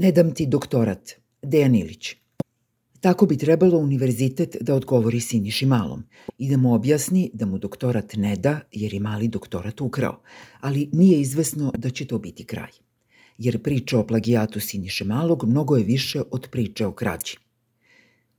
[0.00, 1.10] Ne dam ti doktorat.
[1.42, 2.16] Dejan Ilić.
[3.00, 6.04] Tako bi trebalo univerzitet da odgovori Siniši Malom
[6.38, 10.20] i da mu objasni da mu doktorat ne da jer je mali doktorat ukrao,
[10.60, 12.70] ali nije izvesno da će to biti kraj.
[13.38, 17.36] Jer priča o plagijatu Siniše Malog mnogo je više od priče o krađi.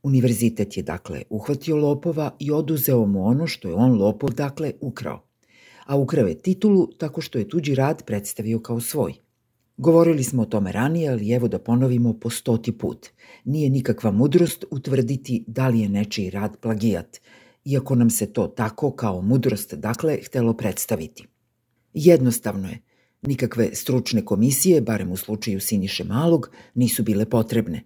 [0.03, 5.23] Univerzitet je dakle uhvatio lopova i oduzeo mu ono što je on lopov dakle ukrao.
[5.85, 9.13] A ukrao je titulu tako što je tuđi rad predstavio kao svoj–
[9.79, 13.07] Govorili smo o tome ranije, ali evo da ponovimo po stoti put.
[13.45, 17.19] Nije nikakva mudrost utvrditi da li je nečiji rad plagijat,
[17.65, 21.27] iako nam se to tako kao mudrost dakle htelo predstaviti.
[21.93, 22.79] Jednostavno je,
[23.21, 27.83] nikakve stručne komisije, barem u slučaju Siniše Malog, nisu bile potrebne.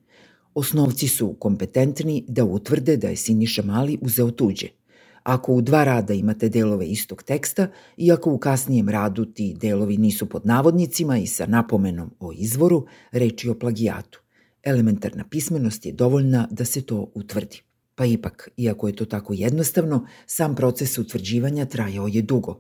[0.54, 4.68] Osnovci su kompetentni da utvrde da je Siniša Mali uzeo tuđe–
[5.24, 9.98] Ako u dva rada imate delove istog teksta i ako u kasnijem radu ti delovi
[9.98, 14.22] nisu pod navodnicima i sa napomenom o izvoru, reči o plagijatu.
[14.64, 17.62] Elementarna pismenost je dovoljna da se to utvrdi.
[17.96, 22.60] Pa ipak, iako je to tako jednostavno, sam proces utvrđivanja trajao je dugo.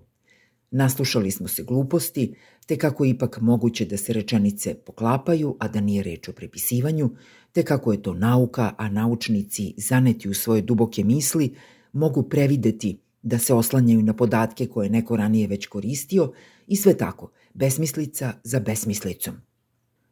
[0.71, 2.35] Naslušali smo se gluposti,
[2.67, 7.09] te kako ipak moguće da se rečenice poklapaju, a da nije reč o prepisivanju,
[7.51, 11.55] te kako je to nauka, a naučnici zaneti u svoje duboke misli
[11.93, 16.33] mogu prevideti da se oslanjaju na podatke koje neko ranije već koristio
[16.67, 19.35] i sve tako, besmislica za besmislicom.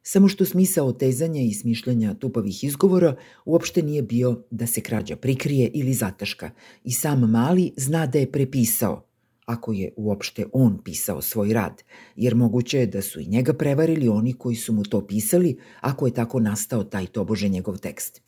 [0.03, 3.15] Samo što smisao otezanja i smišljanja tupavih izgovora
[3.45, 6.51] uopšte nije bio da se krađa prikrije ili zataška
[6.83, 9.05] i sam mali zna da je prepisao,
[9.45, 11.83] ako je uopšte on pisao svoj rad,
[12.15, 16.05] jer moguće je da su i njega prevarili oni koji su mu to pisali, ako
[16.05, 18.21] je tako nastao taj tobože njegov tekst.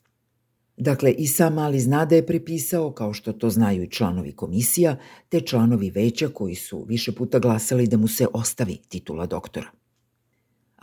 [0.78, 4.98] Dakle, i sam Mali zna da je prepisao, kao što to znaju i članovi komisija,
[5.30, 9.83] te članovi veća koji su više puta glasali da mu se ostavi titula doktora.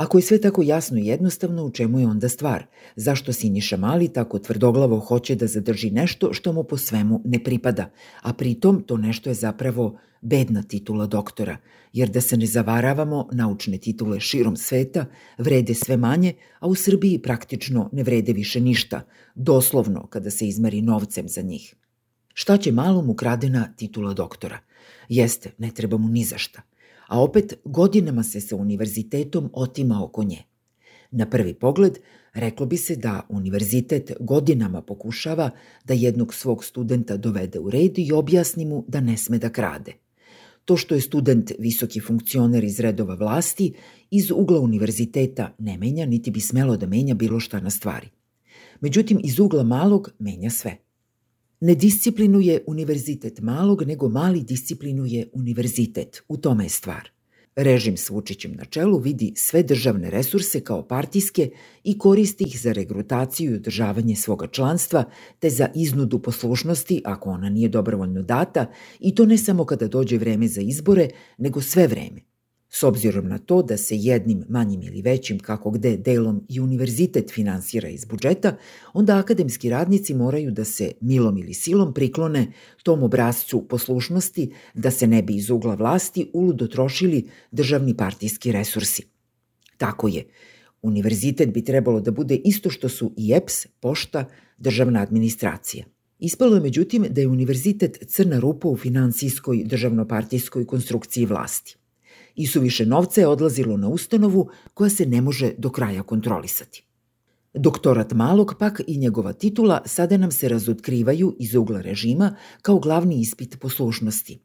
[0.01, 2.67] Ako je sve tako jasno i jednostavno, u čemu je onda stvar?
[2.97, 7.91] Zašto Siniša Mali tako tvrdoglavo hoće da zadrži nešto što mu po svemu ne pripada,
[8.23, 11.57] a pritom to nešto je zapravo bedna titula doktora,
[11.93, 15.05] jer da se ne zavaravamo, naučne titule širom sveta
[15.39, 19.03] vrede sve manje, a u Srbiji praktično ne vrede više ništa,
[19.35, 21.75] doslovno kada se izmeri novcem za njih.
[22.35, 24.59] Šta će malom ukradena titula doktora?
[25.09, 26.70] Jeste, ne treba mu ni za šta
[27.11, 30.43] a opet godinama se sa univerzitetom otima oko nje.
[31.11, 31.99] Na prvi pogled,
[32.35, 35.51] reklo bi se da univerzitet godinama pokušava
[35.85, 39.93] da jednog svog studenta dovede u red i objasni mu da ne sme da krade.
[40.65, 43.73] To što je student visoki funkcioner iz redova vlasti,
[44.11, 48.09] iz ugla univerziteta ne menja, niti bi smelo da menja bilo šta na stvari.
[48.81, 50.77] Međutim, iz ugla malog menja sve–
[51.63, 56.23] Ne disciplinuje univerzitet malog, nego mali disciplinuje univerzitet.
[56.29, 57.11] U tome je stvar.
[57.57, 61.51] Režim s Vučićem na čelu vidi sve državne resurse kao partijske
[61.85, 65.05] i koristi ih za regrutaciju i održavanje svoga članstva,
[65.39, 68.67] te za iznudu poslušnosti ako ona nije dobrovoljno data
[69.01, 72.30] i to ne samo kada dođe vreme za izbore, nego sve vreme.
[72.73, 77.31] S obzirom na to da se jednim manjim ili većim kako gde delom i univerzitet
[77.31, 78.57] finansira iz budžeta,
[78.93, 85.07] onda akademski radnici moraju da se milom ili silom priklone tom obrazcu poslušnosti da se
[85.07, 89.03] ne bi iz ugla vlasti uludo trošili državni partijski resursi.
[89.77, 90.25] Tako je.
[90.83, 94.25] Univerzitet bi trebalo da bude isto što su i EPS, pošta,
[94.59, 95.85] državna administracija.
[96.19, 101.80] Ispalo je međutim da je univerzitet crna rupa u finansijskoj državnopartijskoj konstrukciji vlasti
[102.35, 106.85] i suviše novca je odlazilo na ustanovu koja se ne može do kraja kontrolisati.
[107.55, 113.21] Doktorat Malog pak i njegova titula sada nam se razotkrivaju iz ugla režima kao glavni
[113.21, 114.39] ispit poslušnosti.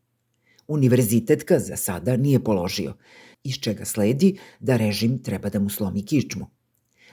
[0.67, 2.93] Univerzitetka za sada nije položio,
[3.43, 6.47] iz čega sledi da režim treba da mu slomi kičmu.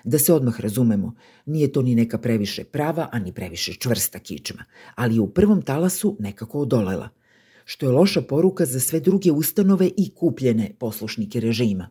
[0.04, 1.14] Da se odmah razumemo,
[1.46, 6.16] nije to ni neka previše prava, ani previše čvrsta kičma, ali je u prvom talasu
[6.20, 7.08] nekako odolela–
[7.64, 11.90] što je loša poruka za sve druge ustanove i kupljene poslušnike režima.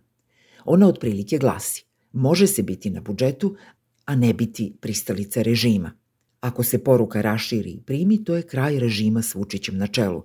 [0.66, 3.56] Ona otprilike glasi, može se biti na budžetu,
[4.06, 5.92] a ne biti pristalica režima.
[6.40, 10.24] Ako se poruka raširi i primi, to je kraj režima s Vučićem na čelu.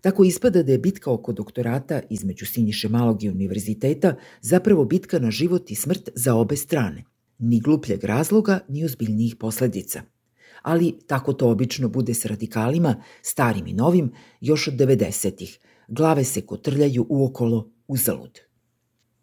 [0.00, 5.30] Tako ispada da je bitka oko doktorata između Sinjiše Malog i univerziteta zapravo bitka na
[5.30, 7.04] život i smrt za obe strane.
[7.38, 10.02] Ni glupljeg razloga, ni ozbiljnijih posledica
[10.62, 15.58] ali tako to obično bude s radikalima, starim i novim, još od 90-ih.
[15.88, 18.40] Glave se kotrljaju uokolo uzalud.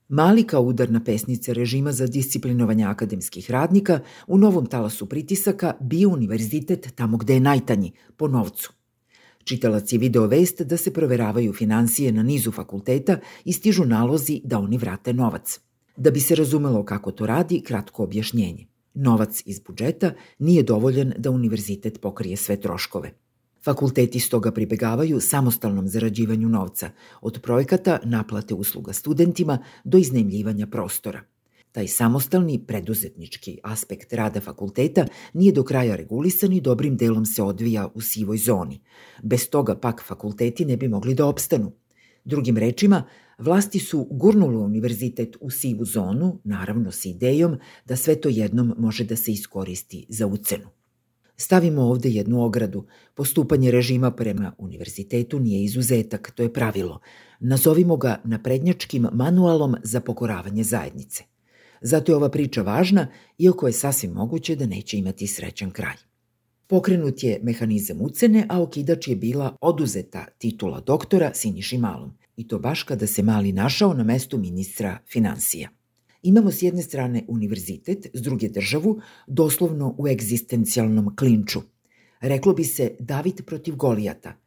[0.09, 6.87] Mali kao udarna pesnica režima za disciplinovanje akademskih radnika u novom talasu pritisaka bio univerzitet
[6.95, 8.73] tamo gde je najtanji, po novcu.
[9.43, 14.59] Čitalac je video vest da se proveravaju financije na nizu fakulteta i stižu nalozi da
[14.59, 15.59] oni vrate novac.
[15.97, 18.68] Da bi se razumelo kako to radi, kratko objašnjenje.
[19.01, 23.11] Novac iz budžeta nije dovoljan da univerzitet pokrije sve troškove.
[23.63, 26.89] Fakulteti stoga pribegavaju samostalnom zarađivanju novca,
[27.21, 31.21] od projekata naplate usluga studentima do iznajmljivanja prostora.
[31.71, 37.87] Taj samostalni preduzetnički aspekt rada fakulteta nije do kraja regulisan i dobrim delom se odvija
[37.93, 38.81] u sivoj zoni.
[39.23, 41.71] Bez toga pak fakulteti ne bi mogli da opstanu.
[42.25, 43.03] Drugim rečima,
[43.39, 49.03] vlasti su gurnule univerzitet u sivu zonu, naravno s idejom da sve to jednom može
[49.03, 50.69] da se iskoristi za ucenu.
[51.37, 52.85] Stavimo ovde jednu ogradu.
[53.15, 56.99] Postupanje režima prema univerzitetu nije izuzetak, to je pravilo.
[57.39, 61.23] Nazovimo ga naprednjačkim manualom za pokoravanje zajednice.
[61.81, 63.07] Zato je ova priča važna,
[63.37, 65.95] iako je sasvim moguće da neće imati srećan kraj.
[66.67, 72.18] Pokrenut je mehanizam ucene, a okidač je bila oduzeta titula doktora Siniši Malom.
[72.39, 75.69] I to baš kada se Mali našao na mestu ministra financija.
[76.23, 81.61] Imamo s jedne strane univerzitet, s druge državu, doslovno u egzistencijalnom klinču.
[82.21, 84.33] Reklo bi se David protiv Golijata–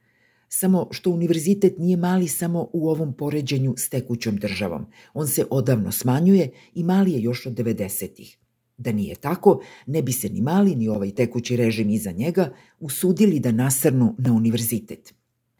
[0.54, 4.86] samo što univerzitet nije mali samo u ovom poređenju s tekućom državom.
[5.14, 8.38] On se odavno smanjuje i mali je još od 90-ih.
[8.76, 13.40] Da nije tako, ne bi se ni mali ni ovaj tekući režim iza njega usudili
[13.40, 15.14] da nasrnu na univerzitet.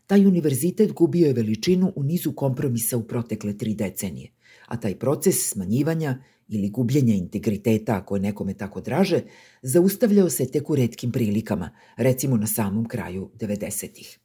[0.07, 4.31] Taj univerzitet gubio je veličinu u nizu kompromisa u protekle tri decenije,
[4.67, 6.19] a taj proces smanjivanja
[6.49, 9.23] ili gubljenja integriteta, ako je nekome tako draže,
[9.63, 14.19] zaustavljao se tek u redkim prilikama, recimo na samom kraju 90-ih.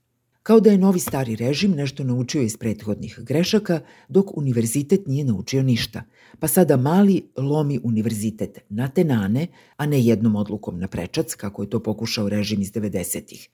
[0.48, 5.64] Kao da je novi stari režim nešto naučio iz prethodnih grešaka, dok univerzitet nije naučio
[5.64, 6.04] ništa.
[6.40, 9.48] Pa sada mali lomi univerzitet na tenane,
[9.78, 13.50] a ne jednom odlukom na prečac, kako je to pokušao režim iz 90-ih.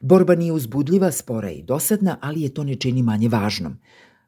[0.00, 3.78] Borba nije uzbudljiva, spora i dosadna, ali je to ne čini manje važnom.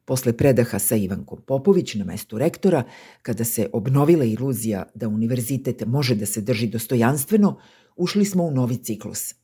[0.05, 2.85] Posle predaha sa Ivankom Popović na mestu rektora,
[3.23, 7.59] kada se obnovila iluzija da univerzitet može da se drži dostojanstveno,
[7.97, 9.35] ušli smo u novi ciklus.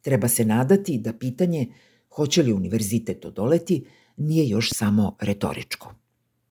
[0.00, 1.66] Treba se nadati da pitanje
[2.14, 3.84] Hoće li univerzitet odoleti,
[4.16, 5.94] nije još samo retoričko.